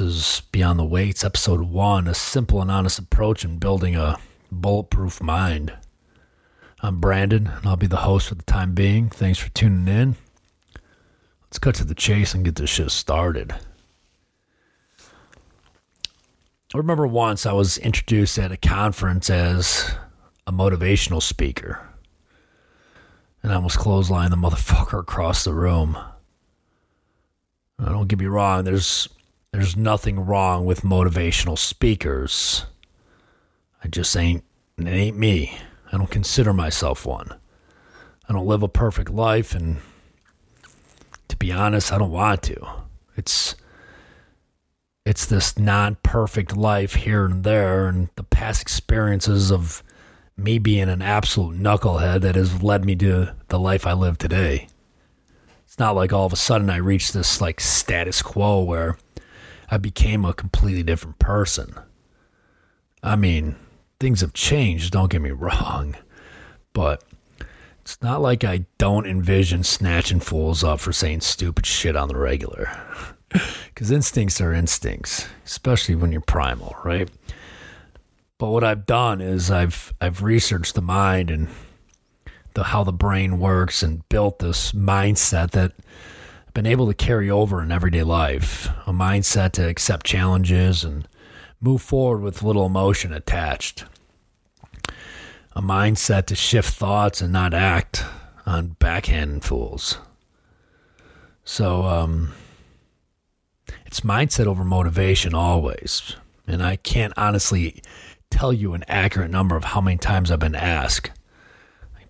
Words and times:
Is 0.00 0.42
Beyond 0.52 0.78
the 0.78 0.84
Weights, 0.84 1.24
episode 1.24 1.62
one 1.62 2.06
a 2.06 2.14
simple 2.14 2.62
and 2.62 2.70
honest 2.70 3.00
approach 3.00 3.44
in 3.44 3.58
building 3.58 3.96
a 3.96 4.16
bulletproof 4.52 5.20
mind. 5.20 5.72
I'm 6.80 7.00
Brandon, 7.00 7.48
and 7.48 7.66
I'll 7.66 7.76
be 7.76 7.88
the 7.88 7.96
host 7.96 8.28
for 8.28 8.36
the 8.36 8.44
time 8.44 8.74
being. 8.74 9.10
Thanks 9.10 9.40
for 9.40 9.50
tuning 9.50 9.92
in. 9.92 10.16
Let's 11.42 11.58
cut 11.58 11.74
to 11.76 11.84
the 11.84 11.96
chase 11.96 12.32
and 12.32 12.44
get 12.44 12.54
this 12.54 12.70
shit 12.70 12.92
started. 12.92 13.52
I 16.72 16.78
remember 16.78 17.06
once 17.06 17.44
I 17.44 17.52
was 17.52 17.76
introduced 17.78 18.38
at 18.38 18.52
a 18.52 18.56
conference 18.56 19.28
as 19.30 19.90
a 20.46 20.52
motivational 20.52 21.22
speaker, 21.22 21.88
and 23.42 23.50
I 23.50 23.56
almost 23.56 23.78
clotheslined 23.78 24.30
the 24.30 24.36
motherfucker 24.36 25.00
across 25.00 25.42
the 25.42 25.54
room. 25.54 25.98
Now, 27.80 27.88
don't 27.88 28.06
get 28.06 28.20
me 28.20 28.26
wrong. 28.26 28.62
There's 28.62 29.08
there's 29.52 29.76
nothing 29.76 30.20
wrong 30.20 30.66
with 30.66 30.82
motivational 30.82 31.58
speakers. 31.58 32.66
I 33.82 33.88
just 33.88 34.16
ain't 34.16 34.44
it 34.78 34.86
ain't 34.86 35.18
me. 35.18 35.58
I 35.92 35.96
don't 35.96 36.10
consider 36.10 36.52
myself 36.52 37.06
one. 37.06 37.34
I 38.28 38.32
don't 38.32 38.46
live 38.46 38.62
a 38.62 38.68
perfect 38.68 39.10
life, 39.10 39.54
and 39.54 39.78
to 41.28 41.36
be 41.36 41.50
honest, 41.50 41.92
I 41.92 41.98
don't 41.98 42.12
want 42.12 42.42
to. 42.44 42.66
It's 43.16 43.56
it's 45.06 45.24
this 45.24 45.58
non-perfect 45.58 46.54
life 46.54 46.94
here 46.94 47.24
and 47.24 47.42
there, 47.42 47.88
and 47.88 48.08
the 48.16 48.22
past 48.22 48.60
experiences 48.60 49.50
of 49.50 49.82
me 50.36 50.58
being 50.58 50.88
an 50.88 51.02
absolute 51.02 51.58
knucklehead 51.58 52.20
that 52.20 52.36
has 52.36 52.62
led 52.62 52.84
me 52.84 52.94
to 52.94 53.34
the 53.48 53.58
life 53.58 53.86
I 53.86 53.94
live 53.94 54.18
today. 54.18 54.68
It's 55.64 55.78
not 55.78 55.96
like 55.96 56.12
all 56.12 56.26
of 56.26 56.32
a 56.32 56.36
sudden 56.36 56.70
I 56.70 56.76
reach 56.76 57.12
this 57.12 57.40
like 57.40 57.60
status 57.60 58.22
quo 58.22 58.62
where 58.62 58.98
I 59.70 59.76
became 59.76 60.24
a 60.24 60.32
completely 60.32 60.82
different 60.82 61.18
person. 61.18 61.74
I 63.02 63.16
mean, 63.16 63.56
things 64.00 64.20
have 64.22 64.32
changed, 64.32 64.92
don't 64.92 65.10
get 65.10 65.22
me 65.22 65.30
wrong, 65.32 65.96
but 66.72 67.04
it's 67.82 68.02
not 68.02 68.20
like 68.20 68.44
I 68.44 68.66
don't 68.76 69.06
envision 69.06 69.62
snatching 69.64 70.20
fools 70.20 70.62
up 70.62 70.80
for 70.80 70.92
saying 70.92 71.22
stupid 71.22 71.66
shit 71.66 71.96
on 71.96 72.08
the 72.08 72.16
regular. 72.16 72.70
Because 73.66 73.90
instincts 73.90 74.40
are 74.40 74.54
instincts, 74.54 75.28
especially 75.44 75.94
when 75.94 76.12
you're 76.12 76.22
primal, 76.22 76.74
right? 76.82 77.10
But 78.38 78.48
what 78.48 78.64
I've 78.64 78.86
done 78.86 79.20
is 79.20 79.50
I've 79.50 79.92
I've 80.00 80.22
researched 80.22 80.74
the 80.74 80.80
mind 80.80 81.30
and 81.30 81.48
the 82.54 82.64
how 82.64 82.84
the 82.84 82.92
brain 82.92 83.38
works 83.38 83.82
and 83.82 84.08
built 84.08 84.38
this 84.38 84.72
mindset 84.72 85.50
that 85.50 85.72
been 86.54 86.66
able 86.66 86.86
to 86.86 86.94
carry 86.94 87.30
over 87.30 87.62
in 87.62 87.72
everyday 87.72 88.02
life. 88.02 88.68
A 88.86 88.92
mindset 88.92 89.52
to 89.52 89.68
accept 89.68 90.06
challenges 90.06 90.84
and 90.84 91.06
move 91.60 91.82
forward 91.82 92.22
with 92.22 92.42
little 92.42 92.66
emotion 92.66 93.12
attached. 93.12 93.84
A 95.52 95.62
mindset 95.62 96.26
to 96.26 96.34
shift 96.34 96.74
thoughts 96.74 97.20
and 97.20 97.32
not 97.32 97.54
act 97.54 98.04
on 98.46 98.76
backhand 98.78 99.44
fools. 99.44 99.98
So 101.44 101.82
um, 101.82 102.32
it's 103.86 104.00
mindset 104.00 104.46
over 104.46 104.64
motivation 104.64 105.34
always. 105.34 106.16
And 106.46 106.62
I 106.62 106.76
can't 106.76 107.12
honestly 107.16 107.82
tell 108.30 108.52
you 108.52 108.74
an 108.74 108.84
accurate 108.88 109.30
number 109.30 109.56
of 109.56 109.64
how 109.64 109.80
many 109.80 109.98
times 109.98 110.30
I've 110.30 110.38
been 110.38 110.54
asked 110.54 111.10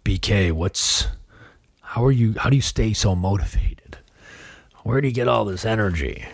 BK, 0.09 0.53
what's 0.53 1.07
how 1.83 2.03
are 2.03 2.11
you 2.11 2.35
how 2.39 2.49
do 2.49 2.57
you 2.57 2.63
stay 2.63 2.95
so 2.95 3.15
motivated? 3.15 3.78
Where 4.83 5.01
do 5.01 5.09
you 5.09 5.15
get 5.15 5.29
all 5.29 5.45
this 5.45 5.65
energy? 5.65 6.25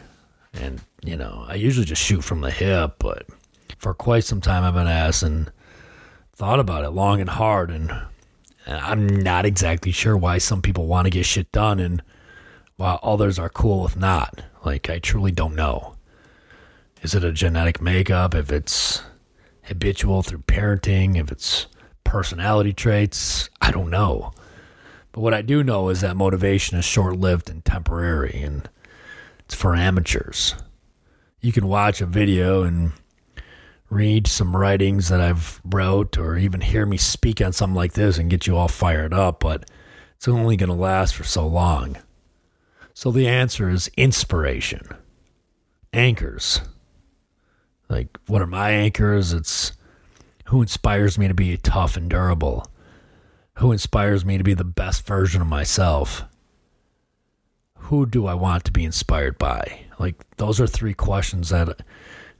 And, 0.52 0.80
you 1.02 1.16
know, 1.16 1.44
I 1.48 1.54
usually 1.54 1.86
just 1.86 2.02
shoot 2.02 2.22
from 2.22 2.40
the 2.40 2.50
hip, 2.50 2.96
but 2.98 3.26
for 3.78 3.94
quite 3.94 4.24
some 4.24 4.40
time 4.40 4.64
I've 4.64 4.74
been 4.74 4.86
asking, 4.86 5.48
thought 6.34 6.60
about 6.60 6.84
it 6.84 6.90
long 6.90 7.20
and 7.20 7.30
hard 7.30 7.70
and, 7.70 7.90
and 8.66 8.78
I'm 8.78 9.06
not 9.06 9.44
exactly 9.44 9.92
sure 9.92 10.16
why 10.16 10.38
some 10.38 10.62
people 10.62 10.86
want 10.86 11.06
to 11.06 11.10
get 11.10 11.26
shit 11.26 11.50
done 11.52 11.80
and 11.80 12.02
while 12.76 13.00
others 13.02 13.38
are 13.38 13.48
cool 13.48 13.82
with 13.82 13.96
not. 13.96 14.42
Like 14.64 14.88
I 14.88 14.98
truly 14.98 15.32
don't 15.32 15.54
know. 15.54 15.96
Is 17.02 17.14
it 17.14 17.24
a 17.24 17.32
genetic 17.32 17.80
makeup? 17.80 18.34
If 18.34 18.50
it's 18.50 19.02
habitual 19.64 20.22
through 20.22 20.40
parenting, 20.40 21.16
if 21.16 21.30
it's 21.30 21.66
personality 22.14 22.72
traits. 22.72 23.50
I 23.60 23.72
don't 23.72 23.90
know. 23.90 24.32
But 25.14 25.20
what 25.20 25.32
I 25.32 25.42
do 25.42 25.62
know 25.62 25.90
is 25.90 26.00
that 26.00 26.16
motivation 26.16 26.76
is 26.76 26.84
short 26.84 27.16
lived 27.16 27.48
and 27.48 27.64
temporary, 27.64 28.42
and 28.42 28.68
it's 29.44 29.54
for 29.54 29.76
amateurs. 29.76 30.56
You 31.40 31.52
can 31.52 31.68
watch 31.68 32.00
a 32.00 32.06
video 32.06 32.64
and 32.64 32.90
read 33.90 34.26
some 34.26 34.56
writings 34.56 35.10
that 35.10 35.20
I've 35.20 35.60
wrote 35.64 36.18
or 36.18 36.36
even 36.36 36.62
hear 36.62 36.84
me 36.84 36.96
speak 36.96 37.40
on 37.40 37.52
something 37.52 37.76
like 37.76 37.92
this 37.92 38.18
and 38.18 38.28
get 38.28 38.48
you 38.48 38.56
all 38.56 38.66
fired 38.66 39.14
up, 39.14 39.38
but 39.38 39.70
it's 40.16 40.26
only 40.26 40.56
going 40.56 40.68
to 40.68 40.74
last 40.74 41.14
for 41.14 41.22
so 41.22 41.46
long. 41.46 41.96
So 42.92 43.12
the 43.12 43.28
answer 43.28 43.70
is 43.70 43.92
inspiration. 43.96 44.88
Anchors. 45.92 46.60
Like, 47.88 48.18
what 48.26 48.42
are 48.42 48.48
my 48.48 48.72
anchors? 48.72 49.32
It's 49.32 49.74
who 50.46 50.60
inspires 50.60 51.18
me 51.18 51.28
to 51.28 51.34
be 51.34 51.56
tough 51.56 51.96
and 51.96 52.10
durable? 52.10 52.66
Who 53.58 53.70
inspires 53.70 54.24
me 54.24 54.36
to 54.36 54.44
be 54.44 54.54
the 54.54 54.64
best 54.64 55.06
version 55.06 55.40
of 55.40 55.46
myself? 55.46 56.24
Who 57.78 58.06
do 58.06 58.26
I 58.26 58.34
want 58.34 58.64
to 58.64 58.72
be 58.72 58.84
inspired 58.84 59.38
by? 59.38 59.84
Like, 59.98 60.16
those 60.36 60.60
are 60.60 60.66
three 60.66 60.94
questions 60.94 61.50
that 61.50 61.82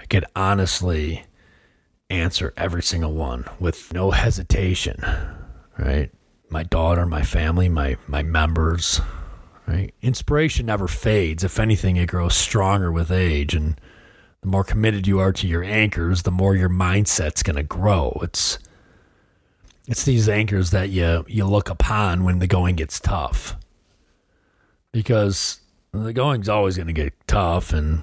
I 0.00 0.06
could 0.06 0.24
honestly 0.34 1.24
answer 2.10 2.52
every 2.56 2.82
single 2.82 3.12
one 3.12 3.44
with 3.60 3.92
no 3.92 4.10
hesitation, 4.12 5.04
right? 5.78 6.10
My 6.50 6.62
daughter, 6.62 7.06
my 7.06 7.22
family, 7.22 7.68
my, 7.68 7.96
my 8.06 8.22
members, 8.22 9.00
right? 9.66 9.94
Inspiration 10.02 10.66
never 10.66 10.88
fades. 10.88 11.44
If 11.44 11.58
anything, 11.58 11.96
it 11.96 12.06
grows 12.06 12.34
stronger 12.34 12.90
with 12.90 13.10
age. 13.10 13.54
And 13.54 13.80
the 14.40 14.48
more 14.48 14.64
committed 14.64 15.06
you 15.06 15.20
are 15.20 15.32
to 15.32 15.46
your 15.46 15.64
anchors, 15.64 16.22
the 16.22 16.30
more 16.30 16.54
your 16.54 16.68
mindset's 16.68 17.42
going 17.42 17.56
to 17.56 17.62
grow. 17.62 18.18
It's 18.22 18.58
it's 19.88 20.04
these 20.04 20.28
anchors 20.28 20.70
that 20.70 20.90
you 20.90 21.24
you 21.28 21.44
look 21.44 21.70
upon 21.70 22.24
when 22.24 22.38
the 22.38 22.46
going 22.46 22.76
gets 22.76 23.00
tough. 23.00 23.56
Because 24.92 25.60
the 25.92 26.12
going's 26.12 26.48
always 26.48 26.76
going 26.76 26.86
to 26.86 26.92
get 26.92 27.12
tough 27.26 27.72
and 27.72 28.02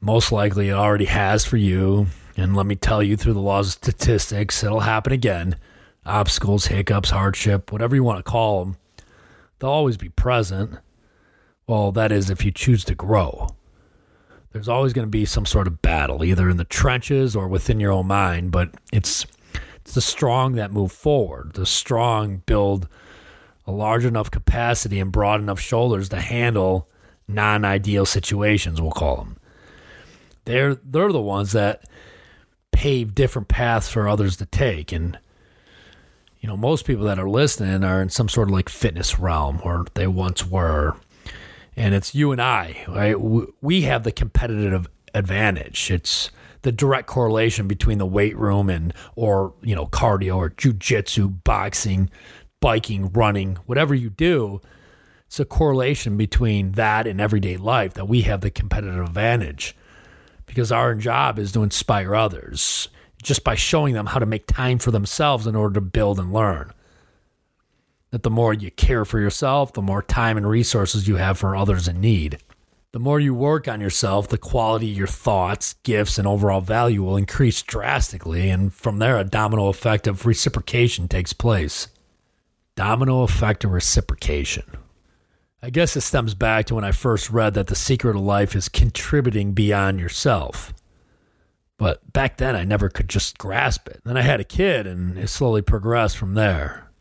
most 0.00 0.32
likely 0.32 0.68
it 0.68 0.74
already 0.74 1.04
has 1.06 1.44
for 1.44 1.56
you. 1.56 2.06
And 2.36 2.56
let 2.56 2.66
me 2.66 2.74
tell 2.74 3.02
you 3.02 3.16
through 3.16 3.34
the 3.34 3.40
laws 3.40 3.68
of 3.68 3.72
statistics, 3.74 4.62
it'll 4.64 4.80
happen 4.80 5.12
again. 5.12 5.56
Obstacles, 6.04 6.66
hiccups, 6.66 7.10
hardship, 7.10 7.72
whatever 7.72 7.94
you 7.94 8.02
want 8.02 8.18
to 8.18 8.30
call 8.30 8.64
them, 8.64 8.76
they'll 9.58 9.70
always 9.70 9.96
be 9.96 10.08
present. 10.10 10.78
Well, 11.66 11.92
that 11.92 12.12
is 12.12 12.28
if 12.28 12.44
you 12.44 12.50
choose 12.50 12.84
to 12.84 12.94
grow 12.94 13.48
there's 14.54 14.68
always 14.68 14.92
going 14.92 15.04
to 15.04 15.10
be 15.10 15.24
some 15.24 15.44
sort 15.44 15.66
of 15.66 15.82
battle, 15.82 16.24
either 16.24 16.48
in 16.48 16.56
the 16.56 16.64
trenches 16.64 17.34
or 17.34 17.48
within 17.48 17.80
your 17.80 17.90
own 17.90 18.06
mind. 18.06 18.52
But 18.52 18.70
it's 18.92 19.26
it's 19.84 19.94
the 19.94 20.00
strong 20.00 20.54
that 20.54 20.72
move 20.72 20.92
forward. 20.92 21.52
The 21.52 21.66
strong 21.66 22.42
build 22.46 22.88
a 23.66 23.70
large 23.70 24.06
enough 24.06 24.30
capacity 24.30 24.98
and 24.98 25.12
broad 25.12 25.40
enough 25.40 25.60
shoulders 25.60 26.08
to 26.08 26.20
handle 26.20 26.88
non-ideal 27.28 28.06
situations. 28.06 28.80
We'll 28.80 28.92
call 28.92 29.16
them. 29.16 29.36
They're 30.46 30.74
they're 30.76 31.12
the 31.12 31.20
ones 31.20 31.52
that 31.52 31.84
pave 32.72 33.14
different 33.14 33.48
paths 33.48 33.88
for 33.90 34.08
others 34.08 34.38
to 34.38 34.46
take. 34.46 34.90
And 34.90 35.18
you 36.40 36.48
know, 36.48 36.56
most 36.56 36.86
people 36.86 37.04
that 37.04 37.18
are 37.18 37.28
listening 37.28 37.84
are 37.84 38.00
in 38.00 38.08
some 38.08 38.28
sort 38.28 38.48
of 38.48 38.54
like 38.54 38.70
fitness 38.70 39.18
realm, 39.18 39.60
or 39.64 39.84
they 39.94 40.06
once 40.06 40.46
were 40.46 40.96
and 41.76 41.94
it's 41.94 42.14
you 42.14 42.32
and 42.32 42.40
I, 42.40 42.84
right? 42.88 43.20
We 43.60 43.82
have 43.82 44.04
the 44.04 44.12
competitive 44.12 44.88
advantage. 45.14 45.90
It's 45.90 46.30
the 46.64 46.72
direct 46.72 47.06
correlation 47.06 47.68
between 47.68 47.98
the 47.98 48.06
weight 48.06 48.36
room 48.36 48.68
and 48.68 48.92
or 49.14 49.54
you 49.62 49.74
know 49.76 49.86
cardio 49.86 50.36
or 50.36 50.50
jujitsu, 50.50 51.44
boxing, 51.44 52.10
biking, 52.60 53.12
running, 53.12 53.56
whatever 53.66 53.94
you 53.94 54.10
do. 54.10 54.60
It's 55.26 55.38
a 55.38 55.44
correlation 55.44 56.16
between 56.16 56.72
that 56.72 57.06
and 57.06 57.20
everyday 57.20 57.56
life 57.56 57.94
that 57.94 58.08
we 58.08 58.22
have 58.22 58.40
the 58.40 58.50
competitive 58.50 59.04
advantage 59.04 59.76
because 60.46 60.72
our 60.72 60.94
job 60.94 61.38
is 61.38 61.52
to 61.52 61.62
inspire 61.62 62.14
others 62.14 62.88
just 63.22 63.42
by 63.42 63.54
showing 63.54 63.94
them 63.94 64.06
how 64.06 64.18
to 64.18 64.26
make 64.26 64.46
time 64.46 64.78
for 64.78 64.90
themselves 64.90 65.46
in 65.46 65.56
order 65.56 65.74
to 65.74 65.80
build 65.80 66.18
and 66.18 66.32
learn 66.32 66.72
that 68.10 68.22
the 68.22 68.30
more 68.30 68.54
you 68.54 68.70
care 68.70 69.04
for 69.04 69.18
yourself, 69.18 69.72
the 69.72 69.82
more 69.82 70.02
time 70.02 70.36
and 70.36 70.48
resources 70.48 71.08
you 71.08 71.16
have 71.16 71.36
for 71.36 71.56
others 71.56 71.88
in 71.88 72.00
need. 72.00 72.38
The 72.94 73.00
more 73.00 73.18
you 73.18 73.34
work 73.34 73.66
on 73.66 73.80
yourself, 73.80 74.28
the 74.28 74.38
quality 74.38 74.92
of 74.92 74.96
your 74.96 75.08
thoughts, 75.08 75.74
gifts, 75.82 76.16
and 76.16 76.28
overall 76.28 76.60
value 76.60 77.02
will 77.02 77.16
increase 77.16 77.60
drastically, 77.60 78.50
and 78.50 78.72
from 78.72 79.00
there, 79.00 79.18
a 79.18 79.24
domino 79.24 79.66
effect 79.66 80.06
of 80.06 80.24
reciprocation 80.24 81.08
takes 81.08 81.32
place. 81.32 81.88
Domino 82.76 83.22
effect 83.22 83.64
of 83.64 83.72
reciprocation. 83.72 84.62
I 85.60 85.70
guess 85.70 85.96
it 85.96 86.02
stems 86.02 86.34
back 86.34 86.66
to 86.66 86.76
when 86.76 86.84
I 86.84 86.92
first 86.92 87.30
read 87.30 87.54
that 87.54 87.66
the 87.66 87.74
secret 87.74 88.14
of 88.14 88.22
life 88.22 88.54
is 88.54 88.68
contributing 88.68 89.54
beyond 89.54 89.98
yourself. 89.98 90.72
But 91.76 92.12
back 92.12 92.36
then, 92.36 92.54
I 92.54 92.62
never 92.62 92.88
could 92.88 93.08
just 93.08 93.38
grasp 93.38 93.88
it. 93.88 94.02
Then 94.04 94.16
I 94.16 94.22
had 94.22 94.38
a 94.38 94.44
kid, 94.44 94.86
and 94.86 95.18
it 95.18 95.26
slowly 95.26 95.62
progressed 95.62 96.16
from 96.16 96.34
there. 96.34 96.92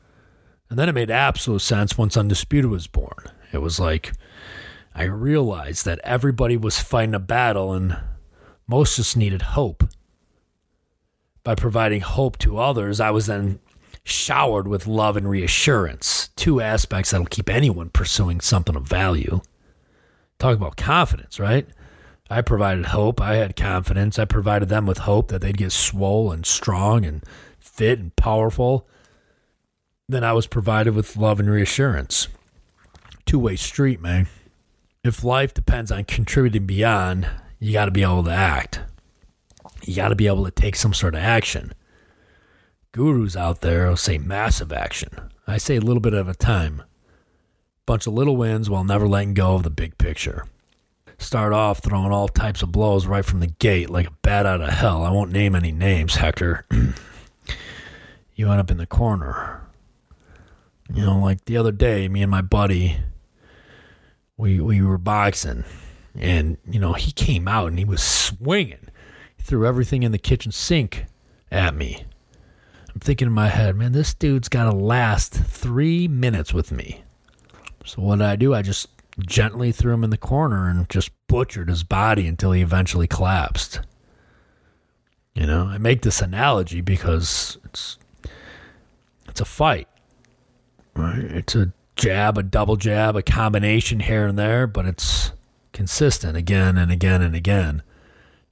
And 0.71 0.79
then 0.79 0.89
it 0.89 0.95
made 0.95 1.11
absolute 1.11 1.61
sense 1.61 1.99
once 1.99 2.17
Undisputed 2.17 2.71
was 2.71 2.87
born. 2.87 3.29
It 3.51 3.59
was 3.59 3.79
like 3.79 4.13
I 4.95 5.03
realized 5.03 5.85
that 5.85 5.99
everybody 6.03 6.57
was 6.57 6.79
fighting 6.79 7.15
a 7.15 7.19
battle, 7.19 7.73
and 7.73 7.97
most 8.67 8.97
just 8.97 9.17
needed 9.17 9.41
hope. 9.41 9.83
By 11.43 11.55
providing 11.55 12.01
hope 12.01 12.37
to 12.39 12.59
others, 12.59 12.99
I 12.99 13.11
was 13.11 13.25
then 13.25 13.59
showered 14.03 14.67
with 14.67 14.87
love 14.87 15.17
and 15.17 15.29
reassurance, 15.29 16.29
two 16.35 16.61
aspects 16.61 17.11
that'll 17.11 17.25
keep 17.25 17.49
anyone 17.49 17.89
pursuing 17.89 18.39
something 18.39 18.75
of 18.75 18.87
value. 18.87 19.41
Talk 20.39 20.55
about 20.55 20.77
confidence, 20.77 21.39
right? 21.39 21.67
I 22.29 22.41
provided 22.41 22.87
hope. 22.87 23.21
I 23.21 23.35
had 23.35 23.55
confidence. 23.55 24.17
I 24.17 24.25
provided 24.25 24.69
them 24.69 24.85
with 24.85 24.99
hope 24.99 25.29
that 25.29 25.41
they'd 25.41 25.57
get 25.57 25.71
swole 25.71 26.31
and 26.31 26.45
strong 26.45 27.05
and 27.05 27.23
fit 27.59 27.99
and 27.99 28.15
powerful. 28.15 28.87
Then 30.07 30.23
I 30.23 30.33
was 30.33 30.47
provided 30.47 30.95
with 30.95 31.15
love 31.15 31.39
and 31.39 31.49
reassurance. 31.49 32.27
Two 33.25 33.39
way 33.39 33.55
street, 33.55 34.01
man. 34.01 34.27
If 35.03 35.23
life 35.23 35.53
depends 35.53 35.91
on 35.91 36.05
contributing 36.05 36.65
beyond, 36.65 37.27
you 37.59 37.73
got 37.73 37.85
to 37.85 37.91
be 37.91 38.03
able 38.03 38.23
to 38.23 38.31
act. 38.31 38.81
You 39.83 39.95
got 39.95 40.09
to 40.09 40.15
be 40.15 40.27
able 40.27 40.45
to 40.45 40.51
take 40.51 40.75
some 40.75 40.93
sort 40.93 41.15
of 41.15 41.21
action 41.21 41.73
gurus 42.93 43.35
out 43.35 43.61
there 43.61 43.89
will 43.89 43.97
say 43.97 44.17
massive 44.17 44.71
action. 44.71 45.09
I 45.45 45.57
say 45.57 45.75
a 45.75 45.81
little 45.81 45.99
bit 45.99 46.13
at 46.13 46.29
a 46.29 46.33
time. 46.33 46.83
Bunch 47.85 48.07
of 48.07 48.13
little 48.13 48.37
wins 48.37 48.69
while 48.69 48.83
never 48.83 49.07
letting 49.07 49.33
go 49.33 49.55
of 49.55 49.63
the 49.63 49.69
big 49.69 49.97
picture. 49.97 50.45
Start 51.17 51.53
off 51.53 51.79
throwing 51.79 52.11
all 52.11 52.27
types 52.27 52.61
of 52.61 52.71
blows 52.71 53.07
right 53.07 53.25
from 53.25 53.39
the 53.39 53.47
gate 53.47 53.89
like 53.89 54.07
a 54.07 54.13
bat 54.21 54.45
out 54.45 54.61
of 54.61 54.69
hell. 54.69 55.03
I 55.03 55.09
won't 55.09 55.31
name 55.31 55.55
any 55.55 55.71
names, 55.71 56.15
Hector. 56.15 56.65
you 58.35 58.49
end 58.49 58.61
up 58.61 58.71
in 58.71 58.77
the 58.77 58.85
corner. 58.85 59.61
You 60.93 61.05
know, 61.05 61.19
like 61.19 61.45
the 61.45 61.57
other 61.57 61.71
day, 61.71 62.07
me 62.07 62.21
and 62.21 62.31
my 62.31 62.41
buddy, 62.41 62.97
we 64.37 64.59
we 64.59 64.81
were 64.81 64.97
boxing, 64.97 65.63
and 66.15 66.57
you 66.69 66.79
know 66.79 66.93
he 66.93 67.11
came 67.11 67.47
out 67.47 67.67
and 67.67 67.79
he 67.79 67.85
was 67.85 68.03
swinging. 68.03 68.89
He 69.37 69.43
threw 69.43 69.65
everything 69.65 70.03
in 70.03 70.11
the 70.11 70.17
kitchen 70.17 70.51
sink 70.51 71.05
at 71.51 71.75
me. 71.75 72.05
I'm 72.93 72.99
thinking 72.99 73.27
in 73.27 73.33
my 73.33 73.49
head, 73.49 73.75
man, 73.75 73.91
this 73.91 74.13
dude's 74.13 74.49
got 74.49 74.65
to 74.65 74.75
last 74.75 75.33
three 75.33 76.07
minutes 76.07 76.53
with 76.53 76.71
me. 76.71 77.03
So 77.85 78.01
what 78.01 78.19
did 78.19 78.27
I 78.27 78.35
do? 78.35 78.53
I 78.53 78.61
just 78.61 78.87
gently 79.19 79.71
threw 79.71 79.93
him 79.93 80.03
in 80.03 80.09
the 80.09 80.17
corner 80.17 80.69
and 80.69 80.89
just 80.89 81.11
butchered 81.27 81.69
his 81.69 81.83
body 81.83 82.27
until 82.27 82.51
he 82.51 82.61
eventually 82.61 83.07
collapsed. 83.07 83.81
You 85.33 85.47
know, 85.47 85.65
I 85.65 85.77
make 85.79 86.03
this 86.03 86.21
analogy 86.21 86.81
because 86.81 87.57
it's 87.65 87.97
it's 89.27 89.41
a 89.41 89.45
fight. 89.45 89.87
Right? 90.95 91.23
It's 91.23 91.55
a 91.55 91.73
jab, 91.95 92.37
a 92.37 92.43
double 92.43 92.75
jab, 92.75 93.15
a 93.15 93.21
combination 93.21 94.01
here 94.01 94.27
and 94.27 94.37
there, 94.37 94.67
but 94.67 94.85
it's 94.85 95.31
consistent 95.71 96.37
again 96.37 96.77
and 96.77 96.91
again 96.91 97.21
and 97.21 97.35
again, 97.35 97.83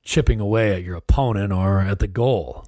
chipping 0.03 0.39
away 0.39 0.73
at 0.73 0.83
your 0.83 0.95
opponent 0.95 1.51
or 1.51 1.81
at 1.81 1.99
the 1.99 2.07
goal 2.07 2.65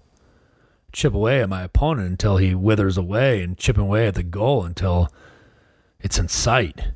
chip 0.93 1.13
away 1.13 1.41
at 1.41 1.49
my 1.49 1.63
opponent 1.63 2.07
until 2.07 2.37
he 2.37 2.55
withers 2.55 2.97
away 2.97 3.41
and 3.41 3.57
chipping 3.57 3.83
away 3.83 4.07
at 4.07 4.15
the 4.15 4.23
goal 4.23 4.63
until 4.63 5.11
it's 5.99 6.17
in 6.17 6.29
sight. 6.29 6.89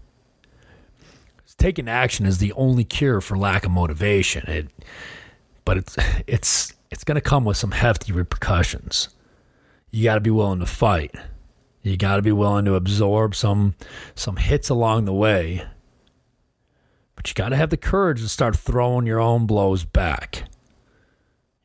Taking 1.57 1.89
action 1.89 2.27
is 2.27 2.37
the 2.37 2.53
only 2.53 2.83
cure 2.83 3.19
for 3.19 3.35
lack 3.35 3.65
of 3.65 3.71
motivation. 3.71 4.47
It, 4.47 4.67
but 5.65 5.77
it's 5.77 5.97
it's 6.27 6.73
it's 6.91 7.03
going 7.03 7.15
to 7.15 7.21
come 7.21 7.45
with 7.45 7.57
some 7.57 7.71
hefty 7.71 8.13
repercussions. 8.13 9.09
You 9.89 10.03
got 10.03 10.15
to 10.15 10.21
be 10.21 10.29
willing 10.29 10.59
to 10.59 10.67
fight. 10.67 11.15
You 11.87 11.97
got 11.97 12.17
to 12.17 12.21
be 12.21 12.31
willing 12.31 12.65
to 12.65 12.75
absorb 12.75 13.35
some 13.35 13.75
some 14.15 14.37
hits 14.37 14.69
along 14.69 15.05
the 15.05 15.13
way. 15.13 15.65
But 17.15 17.29
you 17.29 17.33
got 17.33 17.49
to 17.49 17.55
have 17.55 17.71
the 17.71 17.77
courage 17.77 18.21
to 18.21 18.29
start 18.29 18.55
throwing 18.55 19.07
your 19.07 19.19
own 19.19 19.47
blows 19.47 19.83
back. 19.83 20.43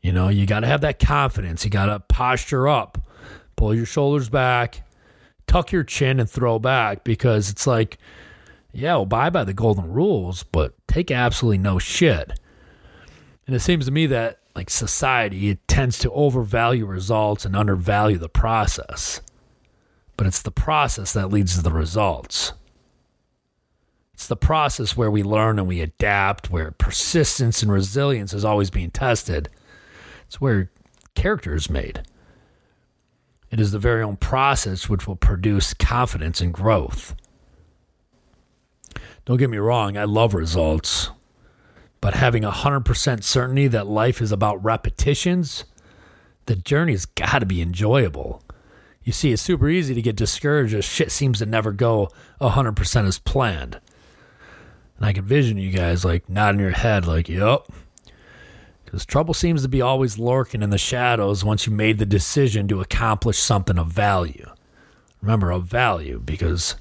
You 0.01 0.13
know, 0.13 0.29
you 0.29 0.47
got 0.47 0.61
to 0.61 0.67
have 0.67 0.81
that 0.81 0.99
confidence. 0.99 1.65
You 1.65 1.71
got 1.71 1.87
to 1.87 2.01
posture 2.01 2.67
up, 2.67 2.99
pull 3.57 3.75
your 3.75 3.87
shoulders 3.87 4.29
back, 4.29 4.83
tuck 5.47 5.71
your 5.71 5.85
chin, 5.85 6.19
and 6.19 6.29
throw 6.29 6.59
back 6.59 7.05
because 7.05 7.51
it's 7.51 7.67
like, 7.67 7.99
yeah, 8.73 8.95
well, 8.95 9.03
abide 9.03 9.33
by 9.33 9.45
the 9.45 9.53
golden 9.53 9.93
rules, 9.93 10.43
but 10.43 10.75
take 10.89 11.11
absolutely 11.11 11.59
no 11.59 11.79
shit. 11.79 12.33
And 13.47 13.55
it 13.55 13.61
seems 13.61 13.85
to 13.87 13.93
me 13.93 14.07
that, 14.07 14.39
like 14.57 14.71
society, 14.71 15.51
it 15.51 15.67
tends 15.69 15.99
to 16.01 16.11
overvalue 16.13 16.87
results 16.87 17.45
and 17.45 17.55
undervalue 17.55 18.19
the 18.19 18.29
process. 18.29 19.21
But 20.17 20.27
it's 20.27 20.43
the 20.43 20.51
process 20.51 21.13
that 21.13 21.31
leads 21.31 21.57
to 21.57 21.63
the 21.63 21.73
results. 21.73 22.53
It's 24.15 24.29
the 24.29 24.37
process 24.37 24.97
where 24.97 25.11
we 25.11 25.23
learn 25.23 25.59
and 25.59 25.67
we 25.67 25.81
adapt, 25.81 26.51
where 26.51 26.71
persistence 26.71 27.63
and 27.63 27.73
resilience 27.73 28.33
is 28.33 28.45
always 28.45 28.71
being 28.71 28.91
tested 28.91 29.49
it's 30.33 30.41
where 30.41 30.71
character 31.15 31.55
is 31.55 31.69
made. 31.69 32.01
It 33.51 33.61
is 33.61 33.71
the 33.71 33.79
very 33.79 34.03
own 34.03 34.17
process 34.17 34.89
which 34.89 35.07
will 35.07 35.15
produce 35.15 35.75
confidence 35.75 36.41
and 36.41 36.55
growth. 36.55 37.15
Don't 39.27 39.37
get 39.37 39.51
me 39.51 39.59
wrong, 39.59 39.99
I 39.99 40.05
love 40.05 40.33
results. 40.33 41.11
But 42.01 42.15
having 42.15 42.45
100% 42.45 43.23
certainty 43.23 43.69
that 43.69 43.87
life 43.87 44.23
is 44.23 44.33
about 44.33 44.65
repetitions, 44.65 45.67
the 46.47 46.57
journey's 46.57 47.05
got 47.05 47.41
to 47.41 47.47
be 47.47 47.61
enjoyable. 47.61 48.43
You 49.05 49.13
see, 49.13 49.33
it's 49.33 49.43
super 49.43 49.69
easy 49.69 49.95
to 49.95 50.03
get 50.03 50.17
discouraged 50.17 50.75
as 50.75 50.85
shit 50.85 51.11
seems 51.11 51.39
to 51.39 51.47
never 51.47 51.73
go 51.73 52.11
100% 52.41 53.07
as 53.07 53.19
planned. 53.19 53.81
And 54.97 55.07
I 55.07 55.13
can 55.13 55.25
vision 55.25 55.59
you 55.59 55.71
guys 55.71 56.05
like 56.05 56.29
nodding 56.29 56.61
your 56.61 56.71
head, 56.71 57.07
like, 57.07 57.29
yep, 57.29 57.67
because 58.85 59.07
trouble 59.07 59.33
seems 59.33 59.63
to 59.63 59.69
be 59.69 59.81
always 59.81 60.19
lurking 60.19 60.63
in 60.63 60.71
the 60.71 60.77
shadows 60.77 61.45
once 61.45 61.67
you 61.67 61.73
made 61.73 61.99
the 61.99 62.05
decision 62.05 62.69
to 62.69 62.83
accomplish 62.83 63.39
something 63.39 63.79
of 63.79 63.89
value. 63.89 64.47
Remember, 65.23 65.51
of 65.51 65.65
value, 65.65 66.21
because 66.23 66.77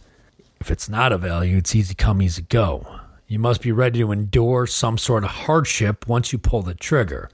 if 0.59 0.69
it's 0.69 0.89
not 0.89 1.13
a 1.13 1.17
value, 1.17 1.57
it's 1.57 1.73
easy 1.73 1.95
come, 1.95 2.21
easy 2.21 2.41
go. 2.41 2.85
You 3.27 3.39
must 3.39 3.61
be 3.61 3.71
ready 3.71 3.99
to 3.99 4.11
endure 4.11 4.67
some 4.67 4.97
sort 4.97 5.23
of 5.23 5.29
hardship 5.29 6.05
once 6.05 6.33
you 6.33 6.37
pull 6.37 6.63
the 6.63 6.73
trigger. 6.73 7.29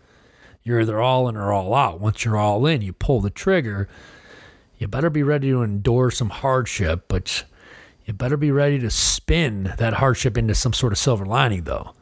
You're 0.62 0.82
either 0.82 1.02
all 1.02 1.28
in 1.28 1.36
or 1.36 1.52
all 1.52 1.74
out. 1.74 2.00
Once 2.00 2.24
you're 2.24 2.38
all 2.38 2.68
in, 2.68 2.82
you 2.82 2.94
pull 2.94 3.20
the 3.20 3.32
trigger. 3.32 3.90
You 4.78 4.88
better 4.88 5.10
be 5.10 5.24
ready 5.24 5.50
to 5.50 5.64
endure 5.64 6.12
some 6.12 6.30
hardship, 6.30 7.06
but 7.08 7.44
you 8.06 8.14
better 8.14 8.38
be 8.38 8.52
ready 8.52 8.80
to 8.80 8.90
spin 8.90 9.74
that 9.78 9.96
hardship 9.96 10.38
into 10.38 10.56
some 10.56 10.74
sort 10.74 10.94
of 10.94 11.00
silver 11.00 11.26
lining, 11.26 11.64
though. 11.64 11.94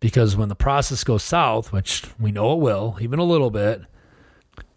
Because 0.00 0.36
when 0.36 0.48
the 0.48 0.54
process 0.54 1.04
goes 1.04 1.22
south, 1.22 1.72
which 1.72 2.04
we 2.18 2.32
know 2.32 2.54
it 2.54 2.60
will, 2.60 2.96
even 3.00 3.18
a 3.18 3.24
little 3.24 3.50
bit, 3.50 3.82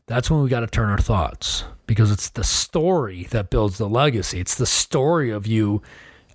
that's 0.07 0.29
when 0.29 0.41
we 0.41 0.49
got 0.49 0.59
to 0.59 0.67
turn 0.67 0.89
our 0.89 0.99
thoughts 0.99 1.63
because 1.87 2.11
it's 2.11 2.29
the 2.29 2.43
story 2.43 3.23
that 3.31 3.49
builds 3.49 3.77
the 3.77 3.89
legacy. 3.89 4.39
It's 4.39 4.55
the 4.55 4.65
story 4.65 5.31
of 5.31 5.47
you 5.47 5.81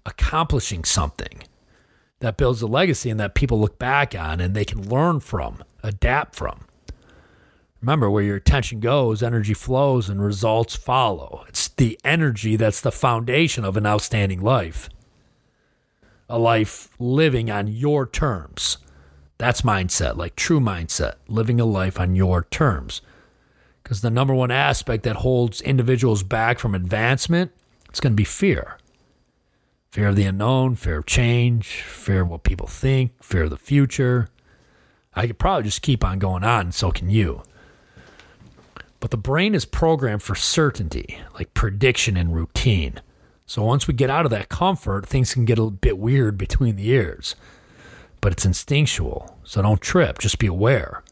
accomplishing 0.07 0.85
something 0.85 1.43
that 2.21 2.37
builds 2.37 2.61
the 2.61 2.69
legacy 2.69 3.11
and 3.11 3.21
that 3.21 3.35
people 3.35 3.61
look 3.61 3.79
back 3.79 4.15
on 4.15 4.41
and 4.41 4.55
they 4.55 4.65
can 4.65 4.89
learn 4.89 5.21
from, 5.21 5.63
adapt 5.83 6.35
from. 6.35 6.67
Remember, 7.81 8.11
where 8.11 8.23
your 8.23 8.37
attention 8.37 8.81
goes, 8.81 9.23
energy 9.23 9.55
flows 9.55 10.09
and 10.09 10.23
results 10.23 10.77
follow. 10.77 11.45
It's 11.49 11.69
the 11.69 11.99
energy 12.05 12.57
that's 12.57 12.81
the 12.81 12.93
foundation 12.93 13.65
of 13.65 13.77
an 13.77 13.87
outstanding 13.87 14.43
life 14.43 14.89
a 16.31 16.39
life 16.39 16.89
living 17.01 17.51
on 17.51 17.67
your 17.67 18.07
terms. 18.07 18.79
That's 19.37 19.63
mindset, 19.63 20.17
like 20.17 20.37
true 20.37 20.61
mindset, 20.61 21.15
living 21.27 21.61
a 21.61 21.65
life 21.65 21.99
on 21.99 22.15
your 22.15 22.45
terms. 22.45 23.03
Because 23.83 24.01
the 24.01 24.11
number 24.11 24.33
one 24.33 24.53
aspect 24.53 25.03
that 25.03 25.17
holds 25.17 25.61
individuals 25.61 26.23
back 26.23 26.61
from 26.61 26.75
advancement, 26.75 27.51
it's 27.89 27.99
going 27.99 28.13
to 28.13 28.17
be 28.17 28.23
fear. 28.23 28.79
Fear 29.91 30.09
of 30.09 30.17
the 30.17 30.25
unknown, 30.25 30.77
fear 30.77 30.99
of 30.99 31.07
change, 31.07 31.81
fear 31.83 32.21
of 32.21 32.29
what 32.29 32.45
people 32.45 32.69
think, 32.69 33.11
fear 33.25 33.43
of 33.43 33.51
the 33.51 33.57
future. 33.57 34.29
I 35.15 35.27
could 35.27 35.39
probably 35.39 35.65
just 35.65 35.83
keep 35.83 36.05
on 36.05 36.21
going 36.21 36.45
on, 36.45 36.67
and 36.67 36.75
so 36.75 36.93
can 36.93 37.11
you. 37.11 37.43
But 39.11 39.17
the 39.17 39.29
brain 39.29 39.57
is 39.57 39.65
programmed 39.65 40.23
for 40.23 40.37
certainty, 40.37 41.19
like 41.35 41.53
prediction 41.53 42.17
and 42.17 42.33
routine. 42.33 43.01
So 43.45 43.65
once 43.65 43.89
we 43.89 43.95
get 43.95 44.09
out 44.09 44.25
of 44.25 44.31
that 44.31 44.49
comfort, 44.49 45.05
things 45.05 45.35
can 45.35 45.45
get 45.45 45.59
a 45.59 45.69
bit 45.69 45.99
weird 45.99 46.39
between 46.39 46.77
the 46.77 46.89
ears. 46.91 47.35
But 48.21 48.31
it's 48.31 48.47
instinctual, 48.47 49.37
so 49.43 49.63
don't 49.63 49.81
trip, 49.81 50.19
just 50.21 50.39
be 50.39 50.47
aware. 50.47 51.03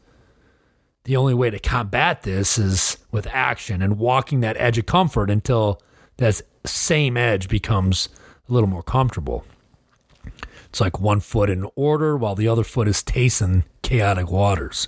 The 1.03 1.17
only 1.17 1.33
way 1.33 1.49
to 1.49 1.59
combat 1.59 2.23
this 2.23 2.57
is 2.57 2.99
with 3.11 3.27
action 3.33 3.81
and 3.81 3.99
walking 3.99 4.39
that 4.39 4.55
edge 4.55 4.77
of 4.77 4.85
comfort 4.85 5.29
until 5.29 5.81
that 6.17 6.41
same 6.65 7.17
edge 7.17 7.49
becomes 7.49 8.07
a 8.47 8.53
little 8.53 8.69
more 8.69 8.83
comfortable. 8.83 9.43
It's 10.69 10.79
like 10.79 11.01
one 11.01 11.19
foot 11.19 11.49
in 11.49 11.67
order 11.75 12.15
while 12.15 12.35
the 12.35 12.47
other 12.47 12.63
foot 12.63 12.87
is 12.87 13.03
tasting 13.03 13.65
chaotic 13.81 14.31
waters. 14.31 14.87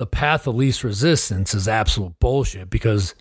The 0.00 0.06
path 0.06 0.46
of 0.46 0.54
least 0.54 0.82
resistance 0.82 1.52
is 1.52 1.68
absolute 1.68 2.18
bullshit 2.20 2.70
because 2.70 3.14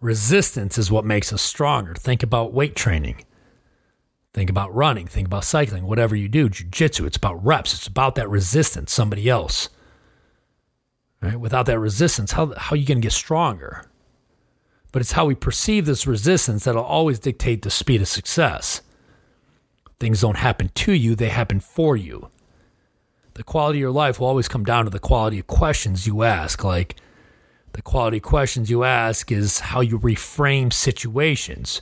resistance 0.00 0.78
is 0.78 0.90
what 0.90 1.04
makes 1.04 1.30
us 1.30 1.42
stronger. 1.42 1.92
Think 1.94 2.22
about 2.22 2.54
weight 2.54 2.74
training. 2.74 3.26
Think 4.32 4.48
about 4.48 4.74
running. 4.74 5.06
Think 5.06 5.26
about 5.26 5.44
cycling. 5.44 5.84
Whatever 5.84 6.16
you 6.16 6.30
do, 6.30 6.48
jujitsu, 6.48 7.06
it's 7.06 7.18
about 7.18 7.44
reps. 7.44 7.74
It's 7.74 7.86
about 7.86 8.14
that 8.14 8.30
resistance, 8.30 8.94
somebody 8.94 9.28
else. 9.28 9.68
Right? 11.20 11.38
Without 11.38 11.66
that 11.66 11.78
resistance, 11.78 12.32
how, 12.32 12.54
how 12.56 12.72
are 12.72 12.78
you 12.78 12.86
going 12.86 13.02
to 13.02 13.04
get 13.04 13.12
stronger? 13.12 13.84
But 14.90 15.02
it's 15.02 15.12
how 15.12 15.26
we 15.26 15.34
perceive 15.34 15.84
this 15.84 16.06
resistance 16.06 16.64
that'll 16.64 16.82
always 16.82 17.18
dictate 17.18 17.60
the 17.60 17.70
speed 17.70 18.00
of 18.00 18.08
success. 18.08 18.80
Things 20.00 20.22
don't 20.22 20.38
happen 20.38 20.70
to 20.76 20.92
you, 20.92 21.14
they 21.14 21.28
happen 21.28 21.60
for 21.60 21.94
you. 21.94 22.30
The 23.34 23.42
quality 23.42 23.78
of 23.78 23.80
your 23.80 23.90
life 23.90 24.20
will 24.20 24.26
always 24.26 24.48
come 24.48 24.64
down 24.64 24.84
to 24.84 24.90
the 24.90 24.98
quality 24.98 25.38
of 25.38 25.46
questions 25.46 26.06
you 26.06 26.22
ask. 26.22 26.62
Like, 26.62 26.96
the 27.72 27.82
quality 27.82 28.18
of 28.18 28.22
questions 28.22 28.70
you 28.70 28.84
ask 28.84 29.32
is 29.32 29.60
how 29.60 29.80
you 29.80 29.98
reframe 29.98 30.72
situations. 30.72 31.80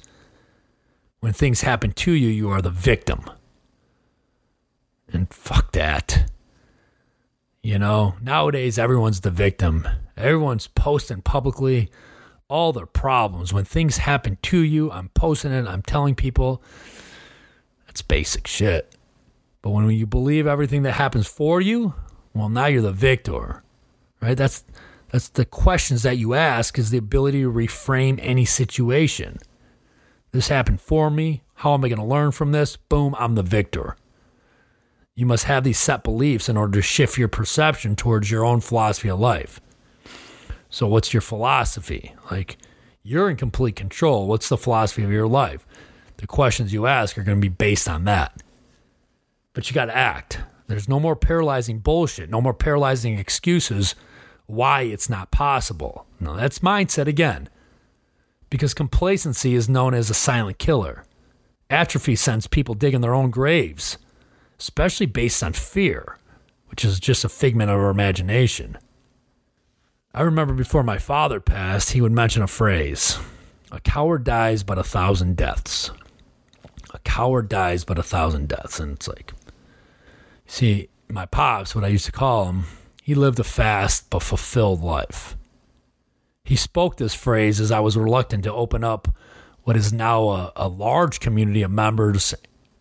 When 1.19 1.33
things 1.33 1.63
happen 1.63 1.93
to 1.93 2.13
you, 2.13 2.29
you 2.29 2.49
are 2.51 2.63
the 2.63 2.71
victim. 2.71 3.25
And 5.13 5.33
fuck 5.33 5.73
that. 5.73 6.31
You 7.63 7.79
know, 7.79 8.15
nowadays 8.23 8.79
everyone's 8.79 9.21
the 9.21 9.31
victim. 9.31 9.87
Everyone's 10.17 10.69
posting 10.69 11.21
publicly 11.21 11.91
all 12.49 12.73
their 12.73 12.87
problems. 12.87 13.53
When 13.53 13.65
things 13.65 13.99
happen 13.99 14.39
to 14.43 14.59
you, 14.61 14.91
I'm 14.91 15.09
posting 15.11 15.53
it, 15.53 15.67
I'm 15.67 15.83
telling 15.83 16.15
people 16.15 16.63
that's 17.87 18.03
basic 18.03 18.47
shit. 18.47 18.95
But 19.63 19.71
when 19.71 19.89
you 19.91 20.07
believe 20.07 20.47
everything 20.47 20.83
that 20.83 20.93
happens 20.93 21.27
for 21.27 21.61
you, 21.61 21.95
well, 22.35 22.49
now 22.49 22.67
you're 22.67 22.83
the 22.83 22.93
victor, 22.93 23.63
right? 24.21 24.37
That's 24.37 24.65
that's 25.11 25.29
the 25.29 25.45
questions 25.45 26.05
that 26.05 26.19
you 26.19 26.35
ask 26.35 26.79
is 26.79 26.91
the 26.91 26.99
ability 26.99 27.43
to 27.43 27.53
reframe 27.53 28.21
any 28.23 28.45
situation. 28.45 29.39
This 30.31 30.49
happened 30.49 30.81
for 30.81 31.11
me. 31.11 31.43
How 31.55 31.75
am 31.75 31.85
I 31.85 31.89
going 31.89 31.99
to 31.99 32.05
learn 32.05 32.31
from 32.31 32.53
this? 32.53 32.77
Boom, 32.77 33.17
I'm 33.19 33.35
the 33.35 33.43
victor. 33.43 33.97
You 35.17 35.27
must 35.27 35.45
have 35.45 35.65
these 35.65 35.79
set 35.79 36.05
beliefs 36.05 36.49
in 36.49 36.57
order 36.57 36.79
to 36.79 36.83
shift 36.83 37.19
your 37.19 37.27
perception 37.27 37.97
towards 37.97 38.31
your 38.31 38.45
own 38.45 38.61
philosophy 38.61 39.11
of 39.11 39.19
life. 39.19 39.61
So, 40.69 40.87
what's 40.87 41.13
your 41.13 41.21
philosophy? 41.21 42.15
Like, 42.31 42.57
you're 43.03 43.29
in 43.29 43.37
complete 43.37 43.75
control. 43.75 44.29
What's 44.29 44.49
the 44.49 44.57
philosophy 44.57 45.03
of 45.03 45.11
your 45.11 45.27
life? 45.27 45.67
the 46.21 46.27
questions 46.27 46.73
you 46.73 46.87
ask 46.87 47.17
are 47.17 47.23
going 47.23 47.39
to 47.39 47.41
be 47.41 47.49
based 47.49 47.89
on 47.89 48.05
that. 48.05 48.40
But 49.53 49.69
you 49.69 49.75
got 49.75 49.87
to 49.87 49.97
act. 49.97 50.41
There's 50.67 50.89
no 50.89 51.01
more 51.01 51.17
paralyzing 51.17 51.81
bullshit, 51.81 52.31
no 52.31 52.41
more 52.41 52.55
paralyzing 52.55 53.19
excuses 53.19 53.95
why 54.47 54.83
it's 54.83 55.11
not 55.11 55.31
possible. 55.31 56.07
No, 56.21 56.37
that's 56.37 56.61
mindset 56.61 57.07
again. 57.07 57.49
Because 58.51 58.75
complacency 58.75 59.55
is 59.55 59.69
known 59.69 59.95
as 59.95 60.11
a 60.11 60.15
silent 60.15 60.59
killer. 60.59 61.05
Atrophy 61.69 62.17
sends 62.17 62.47
people 62.47 62.75
digging 62.75 63.01
their 63.01 63.15
own 63.15 63.31
graves, 63.31 63.99
especially 64.59 65.07
based 65.07 65.43
on 65.43 65.53
fear, 65.53 66.19
which 66.67 66.85
is 66.85 66.99
just 67.01 67.25
a 67.25 67.29
figment 67.29 67.71
of 67.71 67.79
our 67.79 67.91
imagination. 67.91 68.77
I 70.13 70.23
remember 70.23 70.55
before 70.55 70.83
my 70.83 70.99
father 70.99 71.39
passed, 71.39 71.93
he 71.93 72.01
would 72.01 72.13
mention 72.13 72.43
a 72.43 72.49
phrase 72.49 73.19
A 73.71 73.81
coward 73.81 74.25
dies 74.25 74.65
but 74.65 74.79
a 74.79 74.85
thousand 74.85 75.37
deaths 75.37 75.91
a 76.93 76.99
coward 77.01 77.49
dies 77.49 77.85
but 77.85 77.99
a 77.99 78.03
thousand 78.03 78.49
deaths. 78.49 78.81
And 78.81 78.93
it's 78.93 79.09
like, 79.09 79.33
see, 80.51 80.89
my 81.09 81.27
pops, 81.27 81.75
what 81.75 81.85
I 81.85 81.89
used 81.89 82.07
to 82.07 82.13
call 82.13 82.47
him, 82.47 82.65
he 83.03 83.15
lived 83.15 83.39
a 83.39 83.45
fast 83.45 84.11
but 84.11 84.23
fulfilled 84.23 84.83
life. 84.83 85.37
He 86.45 86.57
spoke 86.57 86.97
this 86.97 87.15
phrase 87.15 87.61
as 87.61 87.71
I 87.71 87.81
was 87.81 87.97
reluctant 87.97 88.45
to 88.45 88.53
open 88.53 88.83
up 88.83 89.09
what 89.63 89.77
is 89.77 89.93
now 89.93 90.29
a, 90.29 90.53
a 90.57 90.69
large 90.69 91.21
community 91.21 91.63
of 91.63 91.71
members 91.71 92.35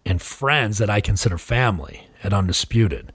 and 0.06 0.22
friends 0.22 0.80
that 0.80 0.90
I 0.90 1.02
consider 1.02 1.38
family 1.38 2.08
at 2.24 2.34
Undisputed. 2.34 3.14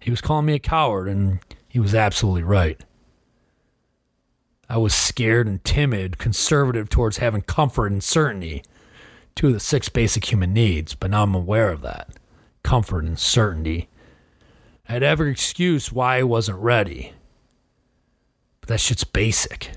He 0.00 0.10
was 0.10 0.20
calling 0.20 0.46
me 0.46 0.54
a 0.54 0.58
coward, 0.58 1.08
and 1.08 1.40
he 1.66 1.80
was 1.80 1.94
absolutely 1.94 2.42
right. 2.42 2.80
I 4.68 4.76
was 4.76 4.94
scared 4.94 5.46
and 5.46 5.64
timid, 5.64 6.18
conservative 6.18 6.90
towards 6.90 7.18
having 7.18 7.42
comfort 7.42 7.90
and 7.90 8.04
certainty 8.04 8.62
two 9.34 9.46
of 9.46 9.54
the 9.54 9.60
six 9.60 9.88
basic 9.88 10.30
human 10.30 10.52
needs, 10.52 10.94
but 10.94 11.10
now 11.10 11.22
I'm 11.22 11.34
aware 11.34 11.70
of 11.70 11.80
that 11.82 12.17
comfort 12.62 13.04
and 13.04 13.18
certainty. 13.18 13.88
I 14.88 14.92
had 14.92 15.02
every 15.02 15.30
excuse 15.30 15.92
why 15.92 16.18
I 16.18 16.22
wasn't 16.22 16.58
ready. 16.58 17.12
But 18.60 18.68
that 18.68 18.80
shit's 18.80 19.04
basic. 19.04 19.72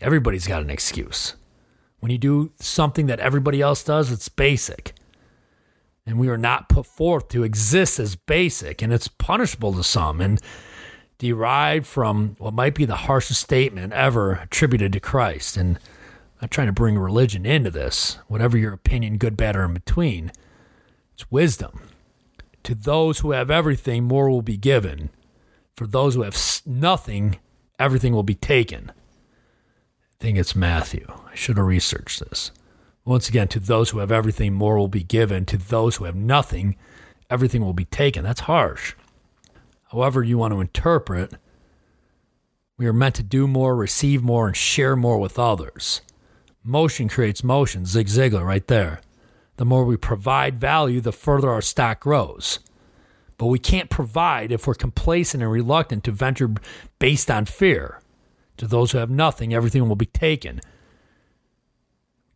Everybody's 0.00 0.46
got 0.46 0.62
an 0.62 0.70
excuse. 0.70 1.34
When 2.00 2.12
you 2.12 2.18
do 2.18 2.52
something 2.60 3.06
that 3.06 3.18
everybody 3.18 3.60
else 3.60 3.82
does, 3.82 4.12
it's 4.12 4.28
basic. 4.28 4.92
And 6.06 6.18
we 6.18 6.28
are 6.28 6.38
not 6.38 6.68
put 6.68 6.86
forth 6.86 7.28
to 7.28 7.42
exist 7.42 7.98
as 7.98 8.16
basic, 8.16 8.80
and 8.80 8.92
it's 8.92 9.08
punishable 9.08 9.74
to 9.74 9.82
some 9.82 10.20
and 10.20 10.40
derived 11.18 11.86
from 11.86 12.36
what 12.38 12.54
might 12.54 12.74
be 12.74 12.84
the 12.84 12.94
harshest 12.94 13.40
statement 13.40 13.92
ever 13.92 14.34
attributed 14.34 14.92
to 14.92 15.00
Christ. 15.00 15.56
And 15.56 15.78
I'm 16.40 16.48
trying 16.48 16.68
to 16.68 16.72
bring 16.72 16.96
religion 16.96 17.44
into 17.44 17.70
this, 17.70 18.18
whatever 18.28 18.56
your 18.56 18.72
opinion, 18.72 19.18
good, 19.18 19.36
bad, 19.36 19.56
or 19.56 19.64
in 19.64 19.74
between. 19.74 20.30
It's 21.12 21.30
wisdom. 21.30 21.82
To 22.64 22.74
those 22.74 23.20
who 23.20 23.32
have 23.32 23.50
everything, 23.50 24.04
more 24.04 24.30
will 24.30 24.42
be 24.42 24.56
given. 24.56 25.10
For 25.76 25.86
those 25.86 26.14
who 26.14 26.22
have 26.22 26.36
nothing, 26.66 27.38
everything 27.78 28.12
will 28.12 28.22
be 28.22 28.34
taken. 28.34 28.90
I 28.90 30.14
think 30.20 30.38
it's 30.38 30.56
Matthew. 30.56 31.06
I 31.30 31.34
should 31.34 31.56
have 31.56 31.66
researched 31.66 32.20
this. 32.20 32.50
Once 33.04 33.28
again, 33.28 33.48
to 33.48 33.60
those 33.60 33.90
who 33.90 34.00
have 34.00 34.12
everything, 34.12 34.52
more 34.52 34.76
will 34.76 34.88
be 34.88 35.02
given. 35.02 35.46
To 35.46 35.56
those 35.56 35.96
who 35.96 36.04
have 36.04 36.16
nothing, 36.16 36.76
everything 37.30 37.64
will 37.64 37.72
be 37.72 37.86
taken. 37.86 38.24
That's 38.24 38.40
harsh. 38.40 38.94
However, 39.92 40.22
you 40.22 40.36
want 40.36 40.52
to 40.52 40.60
interpret, 40.60 41.34
we 42.76 42.86
are 42.86 42.92
meant 42.92 43.14
to 43.14 43.22
do 43.22 43.48
more, 43.48 43.74
receive 43.74 44.22
more, 44.22 44.46
and 44.46 44.56
share 44.56 44.94
more 44.96 45.18
with 45.18 45.38
others. 45.38 46.02
Motion 46.62 47.08
creates 47.08 47.42
motion. 47.42 47.86
Zig 47.86 48.08
Ziglar 48.08 48.44
right 48.44 48.66
there. 48.66 49.00
The 49.58 49.64
more 49.64 49.84
we 49.84 49.96
provide 49.96 50.60
value, 50.60 51.00
the 51.00 51.12
further 51.12 51.50
our 51.50 51.60
stock 51.60 52.00
grows. 52.00 52.60
But 53.38 53.46
we 53.46 53.58
can't 53.58 53.90
provide 53.90 54.52
if 54.52 54.66
we're 54.66 54.74
complacent 54.74 55.42
and 55.42 55.50
reluctant 55.50 56.04
to 56.04 56.12
venture 56.12 56.54
based 57.00 57.28
on 57.28 57.44
fear. 57.44 58.00
To 58.58 58.68
those 58.68 58.92
who 58.92 58.98
have 58.98 59.10
nothing, 59.10 59.52
everything 59.52 59.88
will 59.88 59.96
be 59.96 60.06
taken. 60.06 60.60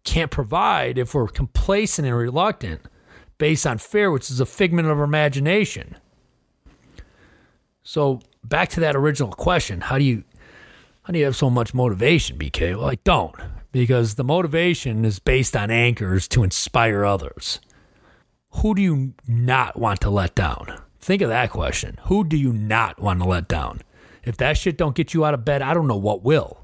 Can't 0.03 0.33
provide 0.33 0.99
if 0.99 1.15
we're 1.15 1.29
complacent 1.29 2.09
and 2.09 2.17
reluctant 2.17 2.83
based 3.39 3.69
on 3.69 3.79
fear, 3.79 4.11
which 4.11 4.29
is 4.29 4.41
a 4.41 4.47
figment 4.47 4.89
of 4.89 4.99
our 4.99 5.05
imagination. 5.05 5.97
So 7.85 8.21
back 8.43 8.69
to 8.71 8.81
that 8.81 8.97
original 8.97 9.33
question, 9.33 9.81
how 9.81 9.97
do 9.97 10.05
you 10.05 10.25
how 11.05 11.13
do 11.13 11.21
you 11.21 11.25
have 11.25 11.37
so 11.37 11.51
much 11.51 11.73
motivation, 11.73 12.37
BK? 12.37 12.77
Well, 12.77 12.91
I 12.91 12.97
don't 13.05 13.35
because 13.73 14.15
the 14.15 14.25
motivation 14.25 15.05
is 15.05 15.19
based 15.19 15.57
on 15.57 15.71
anchors 15.71 16.29
to 16.29 16.43
inspire 16.43 17.05
others. 17.05 17.59
Who 18.57 18.75
do 18.75 18.83
you 18.83 19.15
not 19.27 19.79
want 19.79 20.03
to 20.03 20.11
let 20.11 20.35
down? 20.35 20.79
Think 21.01 21.23
of 21.23 21.31
that 21.31 21.51
question. 21.51 21.99
Who 22.05 22.23
do 22.23 22.37
you 22.37 22.53
not 22.53 23.01
want 23.01 23.21
to 23.21 23.27
let 23.27 23.49
down? 23.49 23.81
If 24.23 24.37
that 24.37 24.59
shit 24.59 24.77
don't 24.77 24.95
get 24.95 25.15
you 25.15 25.25
out 25.25 25.35
of 25.35 25.45
bed, 25.45 25.63
I 25.63 25.75
don't 25.75 25.89
know 25.89 25.97
what 25.97 26.23
will. 26.23 26.59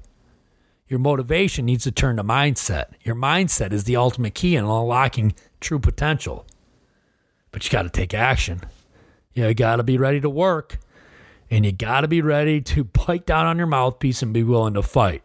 Your 0.87 1.01
motivation 1.01 1.67
needs 1.67 1.85
to 1.85 1.93
turn 1.93 2.17
to 2.17 2.25
mindset. 2.25 2.93
Your 3.03 3.17
mindset 3.17 3.73
is 3.73 3.85
the 3.85 3.97
ultimate 3.97 4.35
key 4.35 4.55
in 4.55 4.65
unlocking 4.65 5.35
true 5.61 5.79
potential. 5.79 6.47
But 7.51 7.65
you 7.65 7.71
got 7.71 7.83
to 7.83 7.91
take 7.91 8.15
action. 8.15 8.63
You 9.33 9.53
got 9.55 9.77
to 9.77 9.83
be 9.83 9.99
ready 9.99 10.21
to 10.21 10.31
work. 10.31 10.79
And 11.51 11.65
you 11.65 11.73
got 11.73 12.03
to 12.03 12.09
be 12.09 12.21
ready 12.21 12.61
to 12.61 12.85
bite 13.07 13.27
down 13.27 13.47
on 13.47 13.57
your 13.57 13.67
mouthpiece 13.67 14.23
and 14.23 14.33
be 14.33 14.43
willing 14.43 14.75
to 14.75 14.83
fight 14.83 15.25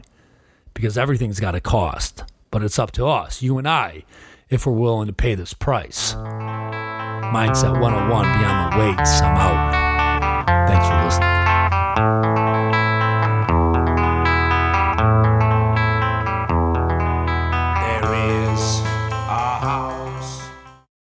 because 0.74 0.98
everything's 0.98 1.40
got 1.40 1.56
a 1.56 1.62
cost. 1.62 2.24
But 2.52 2.64
it's 2.64 2.78
up 2.78 2.92
to 2.94 3.08
us, 3.08 3.42
you 3.42 3.58
and 3.58 3.68
I, 3.68 4.04
if 4.50 4.66
we're 4.66 4.74
willing 4.74 5.08
to 5.08 5.14
pay 5.14 5.36
this 5.36 5.54
price. 5.54 6.14
Mindset 7.34 7.80
101 7.82 8.10
Beyond 8.10 8.74
the 8.74 8.78
Weights. 8.80 9.22
I'm 9.22 9.36
out. 9.38 10.68
Thanks 10.68 10.88
for 10.88 11.04
listening. 11.06 12.43